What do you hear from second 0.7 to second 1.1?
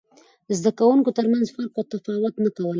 کوونکو